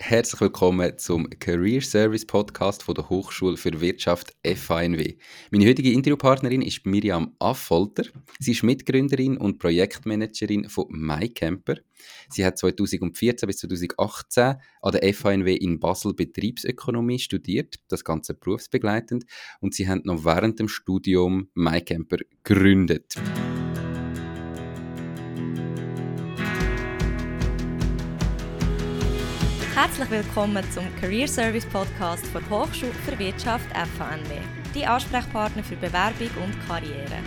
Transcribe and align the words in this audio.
Herzlich 0.00 0.40
willkommen 0.40 0.96
zum 0.96 1.28
Career 1.28 1.82
Service 1.82 2.24
Podcast 2.24 2.84
von 2.84 2.94
der 2.94 3.10
Hochschule 3.10 3.56
für 3.56 3.80
Wirtschaft 3.80 4.32
FANW. 4.46 5.16
Meine 5.50 5.66
heutige 5.66 5.92
Interviewpartnerin 5.92 6.62
ist 6.62 6.86
Miriam 6.86 7.34
Affolter. 7.40 8.04
Sie 8.38 8.52
ist 8.52 8.62
Mitgründerin 8.62 9.36
und 9.36 9.58
Projektmanagerin 9.58 10.68
von 10.68 10.86
MyCamper. 10.90 11.78
Sie 12.30 12.46
hat 12.46 12.58
2014 12.58 13.46
bis 13.48 13.58
2018 13.58 14.54
an 14.82 14.92
der 14.92 15.12
FANW 15.12 15.52
in 15.52 15.80
Basel 15.80 16.14
Betriebsökonomie 16.14 17.18
studiert, 17.18 17.74
das 17.88 18.04
Ganze 18.04 18.34
berufsbegleitend, 18.34 19.24
und 19.60 19.74
sie 19.74 19.88
hat 19.88 20.04
noch 20.06 20.24
während 20.24 20.60
dem 20.60 20.68
Studium 20.68 21.48
MyCamper 21.54 22.18
gegründet. 22.44 23.16
Herzlich 29.80 30.10
willkommen 30.10 30.68
zum 30.72 30.84
Career 30.96 31.28
Service 31.28 31.64
Podcast 31.64 32.24
der 32.34 32.50
Hochschule 32.50 32.92
für 32.92 33.16
Wirtschaft 33.16 33.64
FHNW, 33.70 34.40
die 34.74 34.84
Ansprechpartner 34.84 35.62
für 35.62 35.76
Bewerbung 35.76 36.30
und 36.42 36.66
Karriere. 36.66 37.22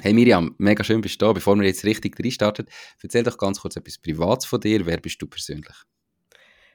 Hey 0.00 0.14
Miriam, 0.14 0.54
mega 0.58 0.84
schön 0.84 1.00
bist 1.00 1.20
du 1.20 1.26
da. 1.26 1.32
Bevor 1.32 1.56
wir 1.56 1.66
jetzt 1.66 1.84
richtig 1.84 2.16
reinstarten, 2.16 2.66
erzähl 3.02 3.24
doch 3.24 3.38
ganz 3.38 3.58
kurz 3.58 3.74
etwas 3.74 3.98
Privates 3.98 4.46
von 4.46 4.60
dir. 4.60 4.86
Wer 4.86 4.98
bist 4.98 5.20
du 5.20 5.26
persönlich? 5.26 5.74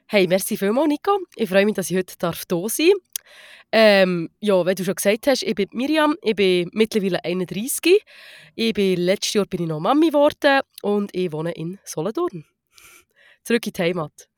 Hey, 0.06 0.26
merci 0.26 0.58
vielmals, 0.58 0.88
Nico. 0.88 1.18
Ich 1.34 1.48
freue 1.48 1.64
mich, 1.64 1.76
dass 1.76 1.90
ich 1.90 1.96
heute 1.96 2.12
hier 2.20 2.32
sein 2.34 2.44
darf. 2.50 3.11
Ähm, 3.70 4.30
ja, 4.40 4.66
wie 4.66 4.74
du 4.74 4.84
schon 4.84 4.94
gesagt 4.94 5.26
hast, 5.26 5.42
ich 5.42 5.54
bin 5.54 5.68
Miriam, 5.72 6.16
ich 6.22 6.36
bin 6.36 6.70
mittlerweile 6.72 7.24
31. 7.24 8.02
Ich 8.54 8.74
bin, 8.74 9.00
letztes 9.00 9.34
Jahr 9.34 9.46
bin 9.46 9.62
ich 9.62 9.68
noch 9.68 9.80
Mami 9.80 10.08
geworden 10.08 10.60
und 10.82 11.14
ich 11.14 11.32
wohne 11.32 11.52
in 11.52 11.78
Solothurn. 11.84 12.44
Zurück 13.44 13.66
in 13.66 13.72
die 13.72 13.82
Heimat. 13.82 14.28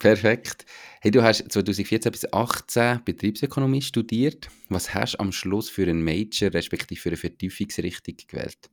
Perfekt. 0.00 0.64
Hey, 1.02 1.10
du 1.10 1.22
hast 1.22 1.52
2014 1.52 2.10
bis 2.12 2.22
2018 2.22 3.04
Betriebsökonomie 3.04 3.82
studiert. 3.82 4.48
Was 4.70 4.94
hast 4.94 5.14
du 5.14 5.20
am 5.20 5.32
Schluss 5.32 5.68
für 5.68 5.82
einen 5.82 6.02
Major 6.02 6.52
respektive 6.52 6.98
für 6.98 7.10
eine 7.10 7.18
Vertiefungsrichtung 7.18 8.16
gewählt? 8.26 8.70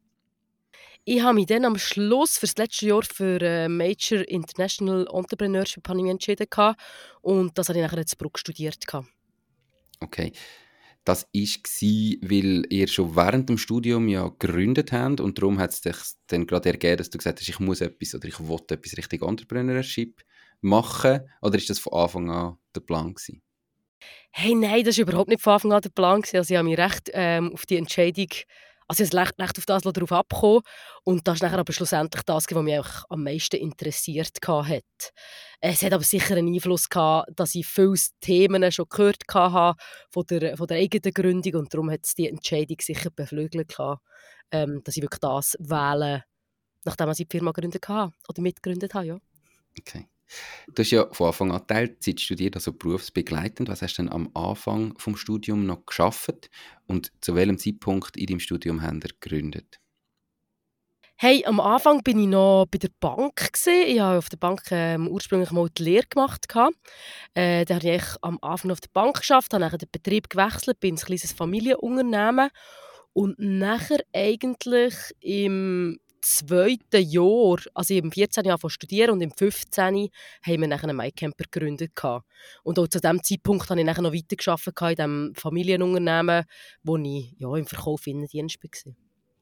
Ich 1.04 1.22
habe 1.22 1.36
mich 1.36 1.48
dann 1.48 1.66
am 1.66 1.78
Schluss 1.78 2.38
für 2.38 2.46
das 2.46 2.58
letzte 2.58 2.88
Jahr 2.88 3.04
für 3.04 3.42
äh, 3.42 3.68
Major 3.68 4.20
International 4.28 5.08
Entrepreneurship 5.12 5.88
entschieden 5.90 6.48
und 7.22 7.58
das 7.58 7.70
habe 7.70 7.80
ich 7.80 7.84
nachher 7.84 7.98
in 7.98 8.06
Bruck 8.18 8.40
studiert. 8.40 8.86
Okay. 10.00 10.32
Das 11.06 11.24
war, 11.24 12.30
weil 12.30 12.66
ihr 12.70 12.88
schon 12.88 13.16
während 13.16 13.50
dem 13.50 13.58
Studium 13.58 14.08
ja 14.10 14.28
gegründet 14.28 14.92
habt 14.92 15.22
und 15.22 15.38
darum 15.38 15.58
hat 15.58 15.72
es 15.72 15.82
dich 15.82 15.96
dann 16.28 16.46
gerade 16.46 16.70
ergeben, 16.70 16.98
dass 16.98 17.10
du 17.10 17.18
gesagt 17.18 17.40
hast, 17.40 17.50
ich 17.50 17.60
muss 17.60 17.82
etwas 17.82 18.14
oder 18.14 18.28
ich 18.28 18.40
will 18.40 18.60
etwas 18.70 18.98
richtig 18.98 19.22
Entrepreneurship 19.22 20.22
machen? 20.62 21.22
Oder 21.42 21.58
ist 21.58 21.70
das 21.70 21.80
von 21.80 21.94
Anfang 21.94 22.30
an 22.30 22.58
der 22.76 22.82
Plan 22.82 23.14
gewesen? 23.14 23.42
Hey, 24.32 24.54
nein, 24.54 24.84
das 24.84 24.98
war 24.98 25.04
überhaupt 25.04 25.30
nicht 25.30 25.42
von 25.42 25.54
Anfang 25.54 25.74
an 25.74 25.82
der 25.82 25.90
Plan. 25.90 26.22
Also 26.34 26.54
ich 26.54 26.58
habe 26.58 26.70
mich 26.70 26.78
recht 26.78 27.10
ähm, 27.14 27.52
auf 27.54 27.66
die 27.66 27.78
Entscheidung 27.78 28.28
also 28.90 29.04
ich 29.04 29.14
recht, 29.14 29.40
recht 29.40 29.58
auf 29.58 29.66
das 29.66 29.84
darauf 29.84 30.12
abgekommen 30.12 30.62
und 31.04 31.28
das 31.28 31.36
ist 31.36 31.44
aber 31.44 31.74
schlussendlich 31.74 32.24
das, 32.24 32.46
was 32.50 32.64
mich 32.64 32.80
auch 32.80 33.06
am 33.10 33.24
meisten 33.24 33.58
interessiert 33.58 34.38
hat. 34.48 35.14
Es 35.62 35.84
hat 35.84 35.94
aber 35.94 36.04
sicher 36.04 36.36
einen 36.36 36.54
Einfluss 36.54 36.90
gehabt, 36.90 37.30
dass 37.36 37.54
ich 37.54 37.68
viele 37.68 37.96
Themen 38.20 38.72
schon 38.72 38.88
gehört 38.90 39.24
habe 39.32 39.80
von 40.12 40.26
der, 40.26 40.58
von 40.58 40.66
der 40.66 40.78
eigenen 40.78 41.14
Gründung 41.14 41.62
und 41.62 41.74
darum 41.74 41.92
hat 41.92 42.02
es 42.04 42.16
die 42.16 42.28
Entscheidung 42.28 42.78
sicher 42.82 43.12
beflügelt 43.12 43.78
ähm, 44.52 44.82
dass 44.84 44.98
ich 44.98 45.04
wirklich 45.04 45.20
das 45.20 45.56
wähle, 45.60 46.24
nachdem 46.84 47.12
ich 47.12 47.18
die 47.18 47.28
Firma 47.30 47.52
gegründet 47.52 47.88
habe 47.88 48.14
oder 48.28 48.42
mitgegründet 48.42 48.96
habe, 48.96 49.06
ja. 49.06 49.18
Okay. 49.80 50.08
Du 50.68 50.82
hast 50.84 50.92
ja 50.92 51.08
von 51.12 51.28
Anfang 51.28 51.52
an 51.52 51.66
Teilzeit 51.68 52.20
studiert, 52.20 52.56
also 52.56 52.74
berufsbegleitend. 52.74 53.70
Was 53.70 53.82
hast 53.82 53.98
du 53.98 54.04
denn 54.04 54.12
am 54.12 54.30
Anfang 54.34 54.98
vom 54.98 55.16
Studium 55.16 55.66
noch 55.66 55.86
geschafft 55.86 56.50
und 56.88 57.12
zu 57.22 57.36
welchem 57.36 57.58
Zeitpunkt 57.58 58.18
in 58.18 58.28
deinem 58.28 58.40
Studium 58.40 58.82
haben 58.82 59.02
ihr 59.04 59.12
gegründet? 59.20 59.80
Hey, 61.22 61.44
am 61.46 61.60
Anfang 61.60 62.02
bin 62.02 62.18
ich 62.18 62.28
noch 62.28 62.66
bei 62.72 62.78
der 62.78 62.92
Bank 63.02 63.36
gewesen. 63.36 63.84
Ich 63.88 64.00
habe 64.00 64.20
auf 64.20 64.30
der 64.30 64.38
Bank 64.38 64.62
ähm, 64.72 65.06
ursprünglich 65.10 65.52
mal 65.52 65.68
die 65.70 65.84
Lehre 65.84 66.06
gemacht. 66.10 66.46
Äh, 67.34 67.66
da 67.66 67.76
habe 67.76 67.90
ich 67.90 68.04
am 68.22 68.40
Anfang 68.42 68.72
auf 68.72 68.80
der 68.80 68.90
Bank 68.94 69.18
geschafft, 69.18 69.54
habe 69.54 69.68
dann 69.68 69.78
den 69.78 69.90
Betrieb 69.92 70.30
gewechselt, 70.30 70.80
bin 70.80 70.96
ein 70.96 70.98
kleines 70.98 71.34
Familienunternehmen 71.34 72.50
und 73.12 73.38
nachher 73.38 74.00
eigentlich 74.14 74.96
im 75.20 76.00
zweiten 76.22 77.02
Jahr, 77.10 77.58
also 77.74 77.94
im 77.94 78.12
14 78.12 78.46
Jahr 78.46 78.58
von 78.58 78.70
studieren 78.70 79.12
und 79.12 79.22
im 79.22 79.32
15 79.32 80.10
haben 80.42 80.62
wir 80.62 80.68
nachher 80.68 80.90
einen 80.90 80.98
MyCamper 80.98 81.46
gegründet. 81.50 81.92
Und 82.64 82.80
auch 82.80 82.88
zu 82.88 83.00
diesem 83.00 83.24
Zeitpunkt 83.24 83.70
habe 83.70 83.80
ich 83.80 83.86
nachher 83.86 84.02
noch 84.02 84.14
weitergearbeitet 84.14 84.82
in 84.82 84.96
diesem 84.96 85.34
Familienunternehmen, 85.36 86.46
wo 86.84 86.98
ich 86.98 87.34
ja, 87.38 87.56
im 87.56 87.66
Verkauf 87.66 88.08
Innendienst 88.08 88.60
war. 88.62 88.94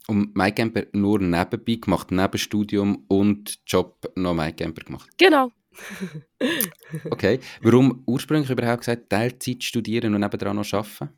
Und 0.07 0.35
MyCamper 0.35 0.83
nur 0.93 1.19
nebenbei 1.19 1.75
gemacht, 1.75 2.11
neben 2.11 2.37
Studium 2.37 3.05
und 3.07 3.59
Job 3.65 4.11
noch 4.15 4.33
MyCamper 4.33 4.83
gemacht? 4.83 5.09
Genau. 5.17 5.51
okay. 7.11 7.39
Warum 7.61 8.03
ursprünglich 8.05 8.49
überhaupt 8.49 8.81
gesagt, 8.81 9.09
Teilzeit 9.09 9.63
studieren 9.63 10.15
und 10.15 10.21
nebenan 10.21 10.55
noch 10.55 10.73
arbeiten? 10.73 11.09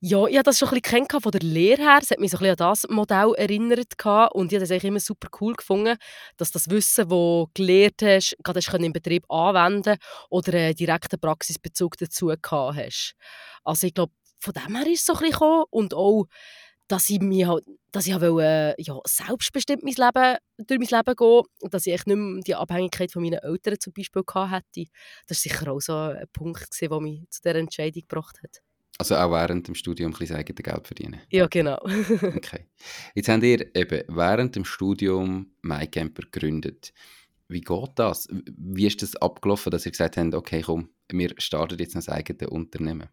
Ja, 0.00 0.26
ich 0.28 0.36
habe 0.36 0.44
das 0.44 0.58
schon 0.60 0.68
ein 0.68 0.80
bisschen 0.80 1.20
von 1.20 1.32
der 1.32 1.40
Lehre 1.40 1.82
her. 1.82 1.98
Es 2.00 2.10
hat 2.12 2.20
mich 2.20 2.30
so 2.30 2.36
ein 2.36 2.42
bisschen 2.42 2.52
an 2.52 2.70
das 2.70 2.86
Modell 2.88 3.34
erinnert. 3.36 3.94
Und 4.32 4.52
ich 4.52 4.56
habe 4.56 4.60
das 4.60 4.70
eigentlich 4.70 4.84
immer 4.84 5.00
super 5.00 5.28
cool 5.40 5.54
gefunden, 5.54 5.96
dass 6.36 6.52
das 6.52 6.70
Wissen, 6.70 7.08
das 7.08 7.08
du 7.08 7.50
gelernt 7.52 8.00
hast, 8.02 8.36
gerade 8.44 8.60
hast 8.60 8.72
im 8.74 8.92
Betrieb 8.92 9.24
anwenden 9.28 9.96
oder 10.30 10.52
einen 10.52 10.76
direkten 10.76 11.18
Praxisbezug 11.18 11.96
dazu 11.96 12.26
gehabt 12.26 12.76
hast. 12.76 13.14
Also 13.64 13.88
ich 13.88 13.94
glaube, 13.94 14.12
von 14.38 14.54
dem 14.54 14.76
her 14.76 14.86
ist 14.86 15.00
es 15.00 15.06
so 15.06 15.14
ein 15.14 15.18
bisschen 15.18 15.32
gekommen. 15.32 15.64
Und 15.70 15.94
auch, 15.94 16.26
dass 16.86 17.10
ich, 17.10 17.20
mich 17.20 17.46
halt, 17.46 17.64
dass 17.90 18.06
ich 18.06 18.20
wollte, 18.20 18.76
ja, 18.78 19.00
selbstbestimmt 19.04 19.82
mein 19.82 19.94
Leben, 19.94 20.36
durch 20.58 20.78
mein 20.78 21.00
Leben 21.00 21.16
gehen 21.16 21.42
und 21.60 21.74
dass 21.74 21.86
ich 21.86 22.06
nicht 22.06 22.16
mehr 22.16 22.42
die 22.44 22.54
Abhängigkeit 22.54 23.10
von 23.10 23.22
meinen 23.22 23.40
Eltern 23.40 23.80
zum 23.80 23.92
Beispiel 23.92 24.22
hatte. 24.32 24.84
Das 25.26 25.44
war 25.44 25.50
sicher 25.52 25.72
auch 25.72 25.80
so 25.80 25.94
ein 25.96 26.24
Punkt, 26.32 26.68
der 26.80 27.00
mich 27.00 27.24
zu 27.30 27.42
dieser 27.42 27.56
Entscheidung 27.56 28.02
gebracht 28.08 28.38
hat. 28.44 28.62
Also 29.00 29.14
auch 29.14 29.30
während 29.30 29.68
dem 29.68 29.76
Studium 29.76 30.12
ein 30.12 30.18
bisschen 30.18 30.36
eigenes 30.36 30.62
Geld 30.62 30.86
verdienen? 30.86 31.20
Ja, 31.30 31.46
genau. 31.46 31.78
okay. 31.82 32.66
Jetzt 33.14 33.28
habt 33.28 33.44
ihr 33.44 33.74
eben 33.76 34.02
während 34.08 34.56
dem 34.56 34.64
Studium 34.64 35.52
MyCamper 35.62 36.22
gegründet. 36.22 36.92
Wie 37.46 37.60
geht 37.60 37.90
das? 37.94 38.28
Wie 38.30 38.86
ist 38.86 39.00
das 39.00 39.14
abgelaufen, 39.16 39.70
dass 39.70 39.86
ihr 39.86 39.92
gesagt 39.92 40.16
habt, 40.16 40.34
okay, 40.34 40.62
komm, 40.62 40.88
wir 41.10 41.32
starten 41.38 41.78
jetzt 41.78 41.96
ein 41.96 42.12
eigenes 42.12 42.48
Unternehmen? 42.48 43.08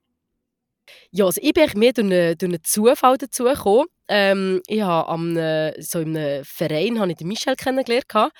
Ja, 1.12 1.26
also 1.26 1.40
ich 1.42 1.54
bin 1.54 1.70
mehr 1.76 1.94
durch 1.94 2.06
einen, 2.06 2.38
durch 2.38 2.52
einen 2.52 2.64
Zufall 2.64 3.18
dazu 3.18 3.46
gekommen. 3.46 3.88
Ähm, 4.08 4.62
ich 4.68 4.82
habe 4.82 5.10
am, 5.10 5.36
so 5.80 6.00
in 6.00 6.18
einem 6.18 6.44
Verein 6.46 7.00
habe 7.00 7.12
ich 7.12 7.18
den 7.18 7.28
Michel 7.28 7.56
kennengelernt. 7.56 8.06
Er, 8.14 8.32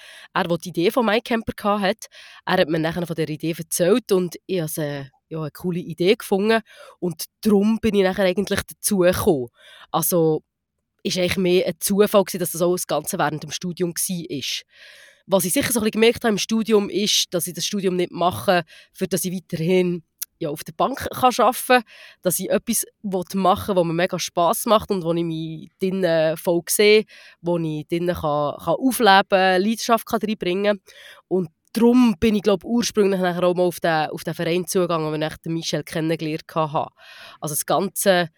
der 0.44 0.58
die 0.58 0.70
Idee 0.70 0.92
von 0.92 1.06
MyCamper 1.06 1.80
hatte. 1.80 2.08
Er 2.46 2.58
hat 2.58 2.70
mir 2.70 2.80
nachher 2.80 3.06
von 3.06 3.16
dieser 3.16 3.30
Idee 3.30 3.56
erzählt 3.58 4.12
und 4.12 4.36
ich 4.46 4.62
habe 4.62 5.10
ja, 5.30 5.42
eine 5.42 5.52
coole 5.52 5.80
Idee 5.80 6.16
gefunden 6.16 6.62
und 7.00 7.26
darum 7.42 7.80
bin 7.80 7.96
ich 7.96 8.04
nachher 8.04 8.26
eigentlich 8.26 8.62
dazu 8.64 9.00
gekommen. 9.00 9.50
Also 9.92 10.44
ist 11.04 11.18
eigentlich 11.18 11.38
mehr 11.38 11.68
ein 11.68 11.76
Zufall 11.80 12.24
gewesen, 12.24 12.40
dass 12.40 12.52
das 12.52 12.62
auch 12.62 12.74
das 12.74 12.88
Ganze 12.88 13.18
während 13.18 13.44
dem 13.44 13.52
Studium 13.52 13.92
war. 13.92 14.66
Was 15.28 15.46
ich 15.46 15.54
sicher 15.54 15.72
so 15.72 15.80
ein 15.82 15.92
gemerkt 15.92 16.24
habe 16.24 16.34
im 16.34 16.38
Studium 16.38 16.90
ist, 16.90 17.34
dass 17.34 17.48
ich 17.48 17.54
das 17.54 17.66
Studium 17.66 17.96
nicht 17.96 18.12
mache, 18.12 18.64
für 18.94 19.08
das 19.08 19.26
ich 19.26 19.34
weiterhin 19.34 20.04
ja, 20.40 20.50
auf 20.50 20.64
der 20.64 20.74
Bank 20.74 21.08
kann 21.12 21.34
arbeiten 21.38 21.66
kann, 21.68 21.84
dass 22.22 22.40
ich 22.40 22.50
etwas 22.50 22.86
machen 23.04 23.76
will, 23.76 23.76
was 23.76 23.86
mir 23.86 23.94
mega 23.94 24.20
Spass 24.20 24.66
macht 24.66 24.92
und 24.92 25.04
wo 25.04 25.14
ich 25.14 25.24
mich 25.24 25.70
drinnen 25.80 26.36
voll 26.38 26.62
sehe, 26.68 27.06
wo 27.42 27.58
ich 27.58 27.88
drinnen 27.88 28.16
kann, 28.16 28.58
kann 28.58 28.76
aufleben 28.76 29.30
kann, 29.30 29.62
Leidenschaft 29.62 30.06
kann 30.06 30.20
reinbringen 30.22 30.78
kann. 30.78 30.94
Und 31.28 31.50
darum 31.76 32.16
bin 32.20 32.36
ich 32.36 32.42
glaube 32.42 32.66
ursprünglich 32.66 33.20
nachher 33.20 33.44
auch 33.44 33.56
mal 33.56 33.64
auf 33.64 33.80
den, 33.80 34.10
auf 34.10 34.24
den 34.24 34.34
Verein 34.34 34.66
zugegangen, 34.66 35.12
wenn 35.12 35.22
ich 35.22 35.38
den 35.38 35.54
Michel 35.54 35.84
kennengelernt 35.84 36.44
habe. 36.54 36.92
Also 37.40 37.54
das 37.54 37.66
Ganze, 37.66 38.30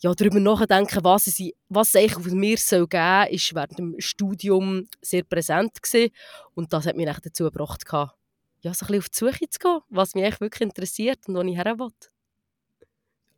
ja, 0.00 0.14
darüber 0.14 0.40
nachdenken, 0.40 1.02
was 1.02 1.26
es, 1.26 1.40
was 1.68 1.88
es 1.88 1.96
eigentlich 1.96 2.16
auf 2.16 2.26
mir 2.26 2.58
soll 2.58 2.86
geben 2.86 3.24
soll, 3.24 3.34
ist 3.34 3.54
während 3.54 3.78
dem 3.78 3.94
Studium 3.98 4.86
sehr 5.00 5.24
präsent 5.24 5.82
gewesen. 5.82 6.10
und 6.54 6.72
das 6.72 6.86
hat 6.86 6.96
mich 6.96 7.06
dazu 7.06 7.44
gebracht, 7.44 7.82
ja, 7.90 8.72
so 8.72 8.86
ein 8.86 8.98
bisschen 8.98 8.98
auf 8.98 9.08
die 9.08 9.18
Suche 9.18 9.48
zu 9.50 9.58
gehen, 9.58 9.80
was 9.88 10.14
mich 10.14 10.24
eigentlich 10.24 10.40
wirklich 10.40 10.62
interessiert 10.62 11.18
und 11.28 11.36
wo 11.36 11.42
ich 11.42 11.56
her 11.56 11.78
will. 11.78 11.90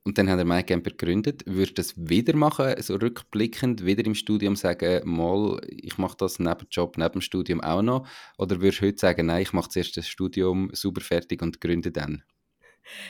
Und 0.07 0.19
dann 0.19 0.31
hat 0.31 0.39
er 0.39 0.45
MyCamper 0.45 0.91
gegründet. 0.91 1.43
Würde 1.47 1.73
das 1.73 1.95
wieder 1.97 2.37
machen, 2.37 2.81
so 2.81 2.95
rückblickend, 2.95 3.85
wieder 3.85 4.07
im 4.07 4.15
Studium 4.15 4.55
sagen, 4.55 5.03
mal, 5.05 5.61
ich 5.69 5.99
mache 5.99 6.17
das 6.17 6.39
neben 6.39 6.59
dem 6.59 6.69
Job, 6.71 6.97
neben 6.97 7.15
dem 7.15 7.21
Studium 7.21 7.61
auch 7.61 7.83
noch? 7.83 8.07
Oder 8.39 8.61
würdest 8.61 8.83
du 8.83 8.87
heute 8.87 8.99
sagen, 8.99 9.27
nein, 9.27 9.43
ich 9.43 9.53
mache 9.53 9.69
zuerst 9.69 9.97
das 9.97 10.07
Studium 10.07 10.71
super 10.73 11.01
fertig 11.01 11.43
und 11.43 11.61
gründe 11.61 11.91
dann? 11.91 12.23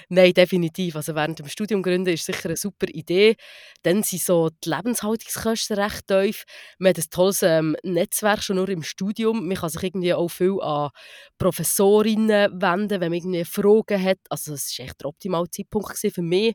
Nein, 0.09 0.33
definitiv. 0.33 0.97
Also 0.97 1.15
während 1.15 1.39
dem 1.39 1.49
Studium 1.49 1.83
gründen 1.83 2.15
ist 2.15 2.25
sicher 2.25 2.47
eine 2.47 2.57
super 2.57 2.87
Idee. 2.89 3.37
Dann 3.83 4.03
sind 4.03 4.23
so 4.23 4.49
die 4.65 4.71
Lebenshaltungskosten 4.71 5.79
recht 5.79 6.07
tief. 6.07 6.45
Man 6.79 6.91
hat 6.91 6.99
ein 6.99 7.11
tolles 7.11 7.43
ähm, 7.43 7.77
Netzwerk 7.83 8.43
schon 8.43 8.57
nur 8.57 8.71
im 8.71 8.83
Studium. 8.83 9.47
Man 9.47 9.57
kann 9.59 9.69
sich 9.69 9.83
irgendwie 9.83 10.15
auch 10.15 10.29
viel 10.29 10.59
an 10.63 10.89
Professorinnen 11.37 12.59
wenden, 12.59 13.01
wenn 13.01 13.11
man 13.11 13.19
irgendwie 13.19 13.45
Fragen 13.45 14.03
hat. 14.03 14.19
Also 14.31 14.55
es 14.55 14.75
war 14.79 14.87
echt 14.87 15.01
der 15.01 15.09
optimale 15.09 15.51
Zeitpunkt 15.51 15.99
für 15.99 16.23
mich. 16.23 16.55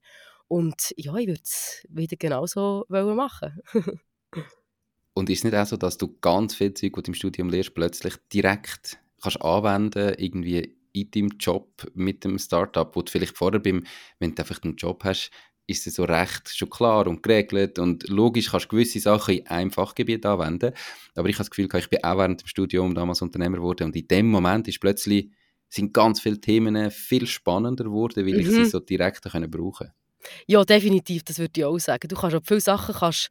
Und 0.52 0.94
ja, 0.98 1.16
ich 1.16 1.28
würde 1.28 1.42
es 1.42 1.88
wieder 1.88 2.18
genauso 2.18 2.86
machen 2.90 3.62
Und 5.14 5.30
ist 5.30 5.38
es 5.40 5.44
nicht 5.46 5.56
auch 5.56 5.66
so, 5.66 5.78
dass 5.78 5.98
du 5.98 6.18
ganz 6.20 6.56
viel 6.56 6.74
Zeug, 6.74 6.92
die 6.94 7.04
du 7.04 7.12
im 7.12 7.14
Studium 7.14 7.50
lernst, 7.50 7.74
plötzlich 7.74 8.16
direkt 8.34 9.00
kannst 9.22 9.42
anwenden 9.42 10.14
irgendwie 10.18 10.76
in 10.92 11.10
deinem 11.10 11.30
Job 11.40 11.90
mit 11.94 12.26
dem 12.26 12.38
Startup, 12.38 12.94
wo 12.94 13.02
du 13.02 13.10
vielleicht 13.10 13.38
vorher 13.38 13.62
beim, 13.62 13.86
wenn 14.20 14.36
du 14.36 14.42
einfach 14.42 14.62
einen 14.62 14.76
Job 14.76 15.06
hast, 15.06 15.32
ist 15.68 15.88
es 15.88 15.96
so 15.96 16.04
recht 16.04 16.50
schon 16.50 16.70
klar 16.70 17.08
und 17.08 17.24
geregelt 17.24 17.80
und 17.80 18.10
logisch 18.10 18.52
kannst 18.52 18.66
du 18.66 18.76
gewisse 18.76 19.00
Sachen 19.00 19.38
in 19.38 19.48
einem 19.48 19.72
Fachgebiet 19.72 20.26
anwenden. 20.26 20.74
Aber 21.16 21.30
ich 21.30 21.36
habe 21.36 21.46
das 21.46 21.52
Gefühl, 21.52 21.70
ich 21.74 21.90
bin 21.90 22.04
auch 22.04 22.18
während 22.18 22.42
dem 22.42 22.48
Studium 22.48 22.94
damals 22.94 23.22
Unternehmer 23.22 23.56
geworden 23.56 23.86
und 23.86 23.96
in 23.96 24.08
dem 24.10 24.30
Moment 24.30 24.68
ist 24.68 24.82
plötzlich 24.82 25.32
sind 25.70 25.94
ganz 25.94 26.20
viele 26.20 26.42
Themen 26.42 26.92
viel 26.92 27.26
spannender 27.26 27.86
geworden, 27.86 28.26
weil 28.26 28.34
mhm. 28.34 28.40
ich 28.42 28.50
sie 28.50 28.60
mhm. 28.60 28.66
so 28.66 28.82
direkt 28.82 29.24
können 29.32 29.50
brauchen 29.50 29.94
Ja, 30.48 30.64
definitiv, 30.64 31.24
das 31.24 31.40
würde 31.40 31.52
ich 31.56 31.66
auch 31.66 31.78
sagen. 31.80 32.08
Du 32.08 32.16
kannst 32.16 32.36
auch 32.36 32.44
viele 32.46 32.62
Sachen 32.62 32.96
kannst, 32.96 33.30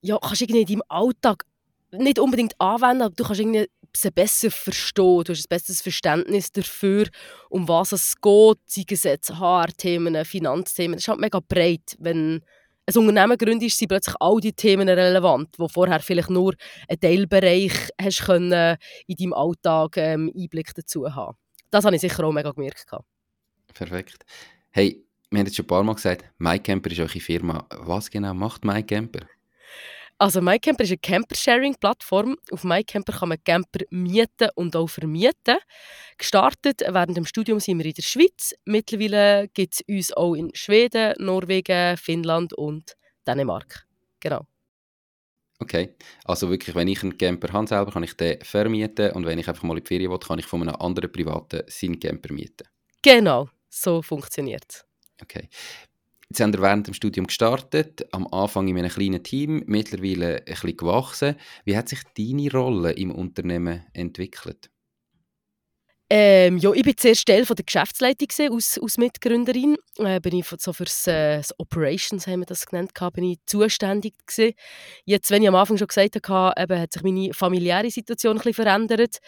ja, 0.00 0.18
kannst 0.18 0.42
irgendwie 0.42 0.60
in 0.60 0.66
deinem 0.66 0.82
Alltag 0.88 1.44
nicht 1.92 2.18
unbedingt 2.18 2.60
anwenden, 2.60 3.02
aber 3.02 3.14
du 3.14 3.24
kannst 3.24 3.40
irgendwie 3.40 3.66
besser 4.14 4.50
verstehen, 4.50 5.24
du 5.24 5.32
hast 5.32 5.44
ein 5.44 5.48
besseres 5.48 5.80
Verständnis 5.80 6.52
dafür, 6.52 7.06
um 7.48 7.66
was 7.66 7.92
es 7.92 8.20
geht, 8.20 8.58
sei 8.66 8.84
es 8.90 9.04
jetzt 9.04 9.38
HR-Themen, 9.38 10.24
Finanzthemen. 10.24 10.96
Das 10.96 11.04
ist 11.04 11.08
halt 11.08 11.20
mega 11.20 11.40
breit. 11.40 11.96
Wenn 11.98 12.42
ein 12.86 12.96
Unternehmen 12.96 13.38
gründest, 13.38 13.78
sind 13.78 13.88
plötzlich 13.88 14.14
all 14.20 14.38
die 14.40 14.52
Themen 14.52 14.88
relevant, 14.88 15.58
wo 15.58 15.66
vorher 15.66 16.00
vielleicht 16.00 16.30
nur 16.30 16.54
einen 16.88 17.00
Teilbereich 17.00 17.90
hast 18.00 18.24
können 18.24 18.76
in 19.06 19.16
deinem 19.16 19.32
Alltag 19.32 19.96
ähm, 19.96 20.32
Einblick 20.36 20.74
dazu 20.74 21.12
haben. 21.12 21.36
Das 21.70 21.84
habe 21.84 21.96
ich 21.96 22.00
sicher 22.00 22.24
auch 22.24 22.32
mega 22.32 22.52
gemerkt. 22.52 22.86
Perfekt. 23.74 24.24
Hey, 24.70 25.05
wir 25.30 25.38
haben 25.40 25.46
jetzt 25.46 25.56
schon 25.56 25.64
ein 25.64 25.68
paar 25.68 25.82
Mal 25.82 25.94
gesagt, 25.94 26.24
MyCamper 26.38 26.90
ist 26.90 27.00
eure 27.00 27.20
Firma. 27.20 27.66
Was 27.70 28.10
genau 28.10 28.34
macht 28.34 28.64
MyCamper? 28.64 29.26
Also 30.18 30.40
MyCamper 30.40 30.84
ist 30.84 30.90
eine 30.90 30.98
Camper-Sharing-Plattform. 30.98 32.38
Auf 32.50 32.64
MyCamper 32.64 33.12
kann 33.12 33.28
man 33.28 33.44
Camper 33.44 33.80
mieten 33.90 34.48
und 34.54 34.74
auch 34.74 34.88
vermieten. 34.88 35.58
Gestartet 36.16 36.80
während 36.80 37.16
dem 37.16 37.26
Studium 37.26 37.60
sind 37.60 37.78
wir 37.78 37.86
in 37.86 37.92
der 37.92 38.02
Schweiz. 38.02 38.54
Mittlerweile 38.64 39.48
gibt 39.52 39.74
es 39.74 39.80
uns 39.86 40.12
auch 40.14 40.34
in 40.34 40.54
Schweden, 40.54 41.14
Norwegen, 41.18 41.98
Finnland 41.98 42.54
und 42.54 42.96
Dänemark. 43.26 43.86
Genau. 44.20 44.46
Okay, 45.58 45.94
also 46.24 46.48
wirklich, 46.50 46.74
wenn 46.74 46.88
ich 46.88 47.02
einen 47.02 47.18
Camper 47.18 47.52
habe 47.52 47.66
selber, 47.66 47.90
kann 47.90 48.02
ich 48.02 48.16
den 48.16 48.40
vermieten 48.42 49.12
und 49.12 49.26
wenn 49.26 49.38
ich 49.38 49.48
einfach 49.48 49.62
mal 49.64 49.76
in 49.76 49.84
die 49.84 49.88
Ferien 49.88 50.10
will, 50.10 50.18
kann 50.18 50.38
ich 50.38 50.46
von 50.46 50.62
einem 50.62 50.76
anderen 50.76 51.12
Privaten 51.12 51.62
seinen 51.66 51.98
Camper 51.98 52.32
mieten. 52.32 52.68
Genau, 53.02 53.48
so 53.68 54.02
funktioniert 54.02 54.64
es. 54.68 54.85
Okay. 55.22 55.48
Jetzt 56.28 56.40
haben 56.40 56.52
wir 56.52 56.60
während 56.60 56.88
dem 56.88 56.94
Studium 56.94 57.28
gestartet, 57.28 58.04
am 58.10 58.26
Anfang 58.26 58.66
in 58.66 58.76
einem 58.76 58.90
kleinen 58.90 59.22
Team, 59.22 59.62
mittlerweile 59.66 60.38
ein 60.38 60.44
bisschen 60.44 60.76
gewachsen. 60.76 61.36
Wie 61.64 61.76
hat 61.76 61.88
sich 61.88 62.00
deine 62.16 62.50
Rolle 62.50 62.92
im 62.92 63.12
Unternehmen 63.12 63.86
entwickelt? 63.92 64.70
Ähm, 66.08 66.58
ja, 66.58 66.72
ich 66.72 66.86
war 66.86 66.96
zuerst 66.96 67.26
Teil 67.26 67.44
von 67.44 67.56
der 67.56 67.64
Geschäftsleitung 67.64 68.28
aus, 68.52 68.78
aus 68.78 68.96
Mitgründerin. 68.96 69.76
Äh, 69.98 70.20
bin 70.20 70.36
ich 70.36 70.46
so 70.46 70.72
für 70.72 70.84
äh, 70.84 71.38
das 71.38 71.52
Operations, 71.58 72.28
haben 72.28 72.40
wir 72.40 72.46
das 72.46 72.66
genannt, 72.66 72.92
bin 73.12 73.24
ich 73.24 73.38
zuständig 73.46 74.14
gewesen. 74.24 74.54
Jetzt, 75.04 75.30
wenn 75.32 75.42
ich 75.42 75.48
am 75.48 75.56
Anfang 75.56 75.78
schon 75.78 75.88
gesagt 75.88 76.28
habe, 76.28 76.78
hat 76.80 76.92
sich 76.92 77.02
meine 77.02 77.34
familiäre 77.34 77.90
Situation 77.90 78.36
ein 78.36 78.36
bisschen 78.36 78.54
verändert. 78.54 79.18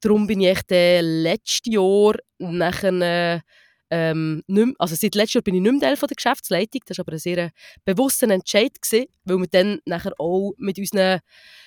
Darum 0.00 0.28
bin 0.28 0.40
ich 0.40 0.48
echt 0.48 0.70
äh, 0.70 1.00
letztes 1.00 1.72
Jahr 1.72 2.14
nachher 2.38 3.42
ähm, 3.90 4.42
nicht 4.46 4.74
also 4.78 4.94
seit 4.94 5.14
letztem 5.14 5.38
Jahr 5.38 5.42
bin 5.42 5.54
ich 5.54 5.62
nicht 5.62 5.72
mehr 5.72 5.80
Teil 5.80 5.96
von 5.96 6.08
der 6.08 6.16
Geschäftsleitung. 6.16 6.82
Das 6.86 6.98
war 6.98 7.04
aber 7.04 7.12
ein 7.12 7.18
sehr 7.18 7.50
bewusster 7.84 8.28
Entscheid, 8.30 8.80
gewesen, 8.80 9.06
weil 9.24 9.38
wir 9.38 9.46
dann 9.46 9.80
nachher 9.86 10.12
auch 10.18 10.52
mit 10.58 10.78
unseren 10.78 11.20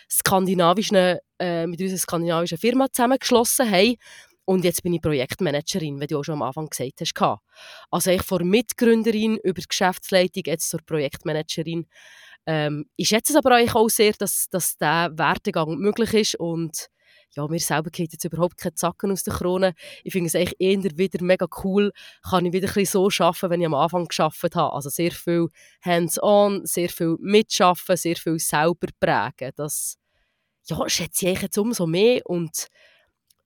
skandinavischen, 0.09 1.18
äh, 1.39 1.68
mit 1.68 1.81
unserer 1.81 2.00
skandinavischen 2.00 2.57
Firma 2.57 2.91
zusammengeschlossen 2.91 3.69
haben. 3.71 3.95
Und 4.45 4.63
jetzt 4.65 4.83
bin 4.83 4.94
ich 4.94 5.01
Projektmanagerin, 5.01 6.00
wie 6.01 6.07
du 6.07 6.19
auch 6.19 6.23
schon 6.23 6.35
am 6.35 6.41
Anfang 6.41 6.68
gesagt 6.69 7.01
hast. 7.01 7.39
Also 7.89 8.12
ich 8.12 8.23
von 8.23 8.47
Mitgründerin 8.47 9.38
über 9.44 9.62
die 9.62 9.68
Geschäftsleitung 9.68 10.44
jetzt 10.45 10.69
zur 10.69 10.81
Projektmanagerin. 10.85 11.88
Ähm, 12.45 12.85
ich 12.95 13.09
schätze 13.09 13.33
es 13.33 13.38
aber 13.38 13.57
auch 13.57 13.89
sehr, 13.89 14.13
dass, 14.13 14.47
dass 14.50 14.77
dieser 14.77 15.18
Werdegang 15.18 15.77
möglich 15.77 16.13
ist 16.13 16.35
und 16.35 16.88
ja, 17.36 17.48
mir 17.48 17.60
selber 17.60 17.89
geht 17.89 18.12
jetzt 18.12 18.25
überhaupt 18.25 18.57
keine 18.57 18.75
Zacken 18.75 19.12
aus 19.12 19.24
der 19.24 19.33
Krone. 19.33 19.74
Ich 20.04 20.13
finde 20.13 20.28
es 20.28 20.36
eigentlich 20.36 20.56
eher 20.60 20.98
wieder 20.98 21.24
mega 21.24 21.48
cool, 21.63 21.92
kann 22.30 22.45
ich 22.45 22.54
wieder 22.54 22.69
ein 22.75 22.86
so 22.86 23.10
arbeiten, 23.19 23.50
wenn 23.50 23.62
ich 23.62 23.68
am 23.68 23.74
Anfang 23.74 24.06
geschafft 24.06 24.56
habe. 24.56 24.74
Also 24.74 24.89
sehr 24.89 25.12
viel 25.12 25.48
hands-on, 25.81 26.66
sehr 26.66 26.89
viel 26.89 27.18
mitschaffen, 27.19 27.95
sehr 27.95 28.16
viel 28.16 28.39
selber 28.39 28.88
prägen. 29.00 29.51
Das 29.56 29.98
ja, 30.66 30.89
schätze 30.89 31.30
ich 31.30 31.42
jetzt 31.42 31.57
umso 31.57 31.88
mehr 31.88 32.22
und 32.25 32.68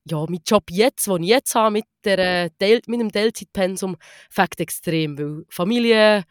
ja, 0.07 0.23
mein 0.29 0.41
Job 0.45 0.65
jetzt, 0.69 1.07
den 1.07 1.23
ich 1.23 1.29
jetzt 1.29 1.55
habe, 1.55 1.71
mit, 1.71 1.85
der, 2.03 2.55
Teil, 2.57 2.81
mit 2.87 2.99
dem 2.99 3.11
Teilzeitpensum, 3.11 3.97
fängt 4.29 4.59
extrem, 4.59 5.17
weil 5.17 5.45
Familie, 5.49 6.23